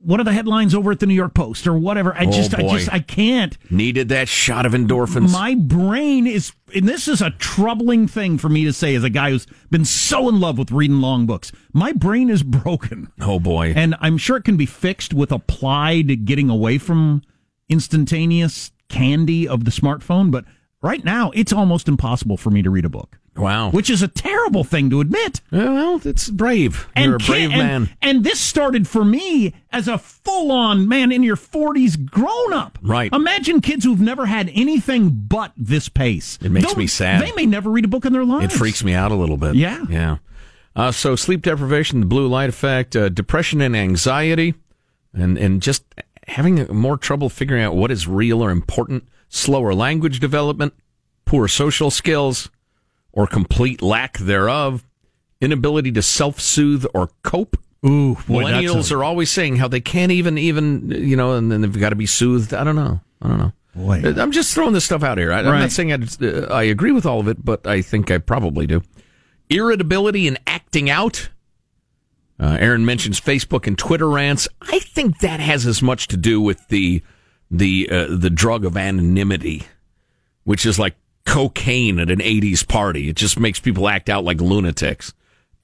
[0.00, 2.14] what are the headlines over at the New York Post or whatever.
[2.16, 3.58] I Oh, just, I just, I can't.
[3.70, 5.32] Needed that shot of endorphins.
[5.32, 9.10] My brain is, and this is a troubling thing for me to say as a
[9.10, 11.50] guy who's been so in love with reading long books.
[11.72, 13.10] My brain is broken.
[13.20, 13.72] oh boy.
[13.74, 17.22] And I'm sure it can be fixed with applied getting away from
[17.68, 20.30] instantaneous candy of the smartphone.
[20.30, 20.44] But
[20.82, 23.70] right now, it's almost impossible for me to read a book, wow.
[23.70, 25.40] which is a terrible thing to admit.
[25.50, 26.88] well, it's brave.
[26.96, 27.82] You're a brave can- man.
[28.02, 32.52] And, and this started for me as a full on man in your 40s grown
[32.52, 32.78] up.
[32.82, 33.12] Right.
[33.12, 36.38] Imagine kids who've never had anything but this pace.
[36.42, 37.22] It makes They'll- me sad.
[37.22, 38.54] They may never read a book in their lives.
[38.54, 39.54] It freaks me out a little bit.
[39.54, 39.84] Yeah.
[39.88, 40.16] Yeah.
[40.76, 44.54] Uh, so sleep deprivation, the blue light effect, uh, depression and anxiety,
[45.12, 45.82] and, and just
[46.28, 50.74] having more trouble figuring out what is real or important, slower language development,
[51.24, 52.50] poor social skills,
[53.18, 54.86] or complete lack thereof,
[55.40, 57.56] inability to self-soothe or cope.
[57.84, 61.50] Ooh, boy, Millennials a- are always saying how they can't even, even, you know, and
[61.50, 62.54] then they've got to be soothed.
[62.54, 63.00] I don't know.
[63.20, 63.52] I don't know.
[63.74, 64.02] Boy.
[64.16, 65.32] I'm just throwing this stuff out here.
[65.32, 65.58] I, I'm Right.
[65.60, 68.68] not saying I, uh, I agree with all of it, but I think I probably
[68.68, 68.82] do.
[69.50, 71.28] Irritability and acting out.
[72.38, 74.46] Uh, Aaron mentions Facebook and Twitter rants.
[74.62, 77.02] I think that has as much to do with the
[77.50, 79.64] the uh, the drug of anonymity,
[80.44, 80.94] which is like
[81.28, 83.08] cocaine at an '80s party.
[83.08, 85.12] It just makes people act out like lunatics.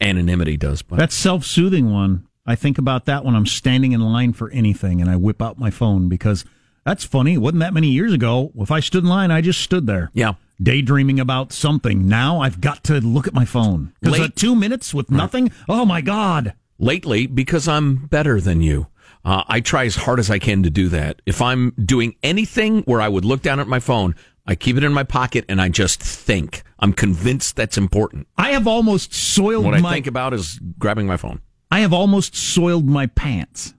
[0.00, 4.00] Anonymity does, but That self soothing one, I think about that when I'm standing in
[4.00, 6.44] line for anything and I whip out my phone because
[6.84, 7.34] that's funny.
[7.34, 8.52] It wasn't that many years ago.
[8.56, 10.10] If I stood in line, I just stood there.
[10.12, 10.34] yeah.
[10.62, 12.06] Daydreaming about something.
[12.08, 13.92] Now I've got to look at my phone.
[14.00, 15.50] Because Late- two minutes with nothing?
[15.68, 16.54] Oh my God.
[16.78, 18.86] lately because I'm better than you.
[19.24, 21.22] Uh, I try as hard as I can to do that.
[21.26, 24.14] If I'm doing anything where I would look down at my phone,
[24.46, 26.62] I keep it in my pocket and I just think.
[26.78, 28.26] I'm convinced that's important.
[28.36, 31.40] I have almost soiled my What I think about is grabbing my phone.
[31.70, 33.72] I have almost soiled my pants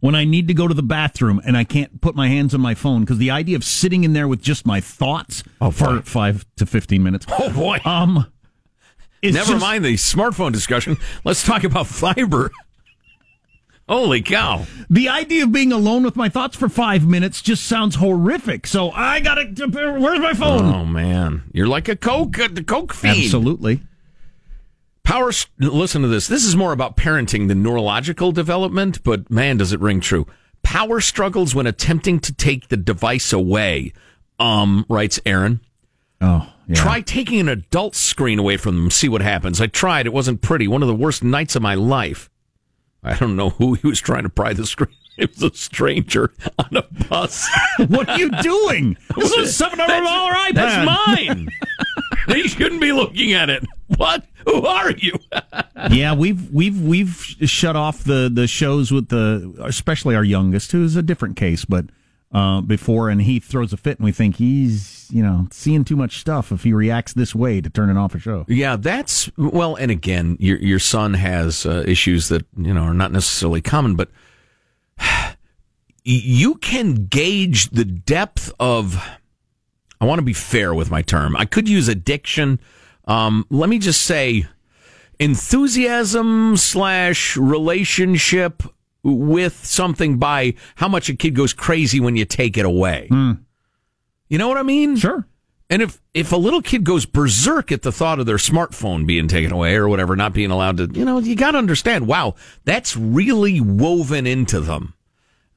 [0.00, 2.60] when I need to go to the bathroom and I can't put my hands on
[2.60, 5.96] my phone because the idea of sitting in there with just my thoughts Oh, for
[5.96, 6.00] boy.
[6.00, 7.24] five to fifteen minutes.
[7.30, 7.78] Oh boy.
[7.84, 8.26] Um,
[9.22, 10.96] Never just- mind the smartphone discussion.
[11.24, 12.50] Let's talk about fiber.
[13.92, 14.64] Holy cow.
[14.88, 18.66] The idea of being alone with my thoughts for five minutes just sounds horrific.
[18.66, 19.44] So I gotta.
[19.44, 20.62] Where's my phone?
[20.62, 21.42] Oh man.
[21.52, 23.18] You're like a Coke, uh, the Coke fiend.
[23.18, 23.82] Absolutely.
[25.02, 25.30] Power.
[25.58, 26.26] Listen to this.
[26.26, 30.26] This is more about parenting than neurological development, but man, does it ring true.
[30.62, 33.92] Power struggles when attempting to take the device away.
[34.38, 35.60] Um, writes Aaron.
[36.22, 36.76] Oh, yeah.
[36.76, 38.90] Try taking an adult screen away from them.
[38.90, 39.60] See what happens.
[39.60, 40.06] I tried.
[40.06, 40.66] It wasn't pretty.
[40.66, 42.30] One of the worst nights of my life.
[43.02, 44.90] I don't know who he was trying to pry the screen.
[45.18, 47.46] It was a stranger on a bus.
[47.88, 48.96] what are you doing?
[49.16, 50.54] This is a seven hundred dollar iPad.
[50.54, 51.48] That's mine.
[52.28, 53.62] you shouldn't be looking at it.
[53.98, 54.24] What?
[54.46, 55.12] Who are you?
[55.90, 60.96] yeah, we've we've we've shut off the the shows with the especially our youngest, who's
[60.96, 61.84] a different case, but
[62.32, 65.96] uh, before, and he throws a fit, and we think he's you know seeing too
[65.96, 68.44] much stuff if he reacts this way to turning off a show.
[68.48, 69.76] Yeah, that's well.
[69.76, 73.96] And again, your your son has uh, issues that you know are not necessarily common,
[73.96, 74.10] but
[76.04, 78.96] you can gauge the depth of.
[80.00, 81.36] I want to be fair with my term.
[81.36, 82.58] I could use addiction.
[83.04, 84.46] Um, let me just say
[85.20, 88.64] enthusiasm slash relationship
[89.02, 93.08] with something by how much a kid goes crazy when you take it away.
[93.10, 94.96] You know what I mean?
[94.96, 95.26] Sure.
[95.68, 99.26] And if if a little kid goes berserk at the thought of their smartphone being
[99.26, 102.06] taken away or whatever, not being allowed to, you know, you got to understand.
[102.06, 102.34] Wow,
[102.64, 104.92] that's really woven into them,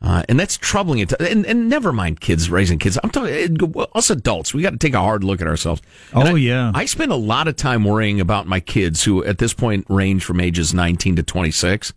[0.02, 1.00] uh, and that's troubling.
[1.00, 2.98] It and, and never mind kids raising kids.
[3.04, 3.58] I'm talking
[3.94, 4.54] us adults.
[4.54, 5.82] We got to take a hard look at ourselves.
[6.14, 6.72] And Oh, I- yeah.
[6.74, 10.24] I spend a lot of time worrying about my kids, who at this point range
[10.24, 11.92] from ages 19 to 26.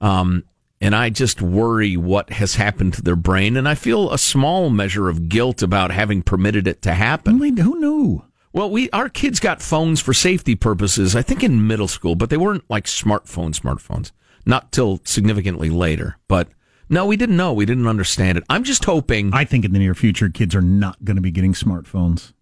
[0.00, 0.44] Um,
[0.80, 4.70] and I just worry what has happened to their brain, and I feel a small
[4.70, 7.38] measure of guilt about having permitted it to happen.
[7.38, 8.24] Wait, Who knew?
[8.52, 11.14] Well, we our kids got phones for safety purposes.
[11.14, 14.12] I think in middle school, but they weren't like smartphone smartphones.
[14.46, 16.16] Not till significantly later.
[16.26, 16.48] But
[16.88, 17.52] no, we didn't know.
[17.52, 18.44] We didn't understand it.
[18.48, 19.34] I'm just hoping.
[19.34, 22.32] I think in the near future, kids are not going to be getting smartphones.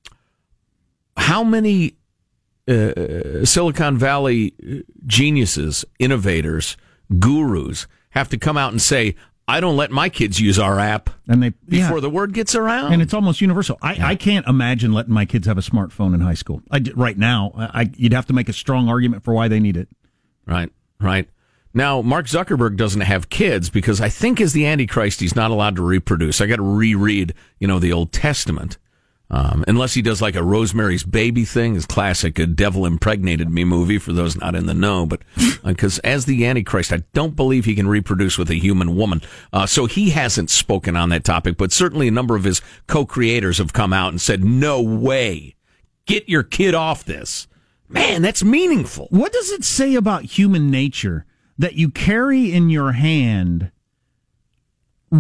[1.16, 1.97] how many
[2.68, 6.76] uh, Silicon Valley geniuses, innovators,
[7.18, 7.87] gurus
[8.17, 9.14] have to come out and say,
[9.47, 12.01] "I don't let my kids use our app," And they before yeah.
[12.01, 12.93] the word gets around.
[12.93, 13.79] and it's almost universal.
[13.83, 16.62] I, I can't imagine letting my kids have a smartphone in high school.
[16.71, 19.61] I, right now, I, I- you'd have to make a strong argument for why they
[19.61, 19.89] need it.
[20.47, 21.29] Right, right.
[21.75, 25.77] Now, Mark Zuckerberg doesn't have kids because I think as the Antichrist, he's not allowed
[25.77, 26.41] to reproduce.
[26.41, 28.79] I got to reread, you know, the Old Testament.
[29.29, 33.64] Um, unless he does like a Rosemary's Baby thing, his classic a "Devil Impregnated Me"
[33.64, 35.05] movie for those not in the know.
[35.05, 35.22] But
[35.64, 39.22] because as the Antichrist, I don't believe he can reproduce with a human woman,
[39.53, 41.57] uh, so he hasn't spoken on that topic.
[41.57, 45.57] But certainly, a number of his co-creators have come out and said, "No way,
[46.07, 47.49] get your kid off this."
[47.89, 49.09] Man, that's meaningful.
[49.11, 51.24] What does it say about human nature
[51.59, 53.70] that you carry in your hand?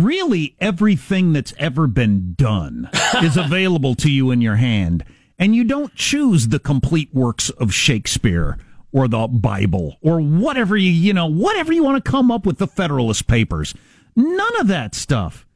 [0.02, 2.90] Really, everything that's ever been done
[3.22, 5.04] is available to you in your hand,
[5.38, 8.58] and you don't choose the complete works of Shakespeare
[8.92, 12.58] or the Bible or whatever you you know whatever you want to come up with
[12.58, 13.74] the Federalist Papers.
[14.14, 15.46] None of that stuff.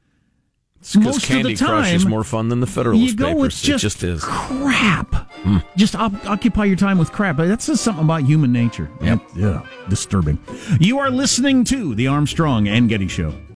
[0.96, 3.40] Most of Candy the Crush is more fun than the Federalist you go Papers.
[3.42, 4.24] with just, it just is.
[4.24, 5.14] crap.
[5.42, 5.58] Hmm.
[5.76, 7.36] Just op- occupy your time with crap.
[7.36, 8.90] That says something about human nature.
[9.02, 9.20] Yep.
[9.36, 10.38] Yeah, disturbing.
[10.80, 13.34] You are listening to the Armstrong and Getty Show.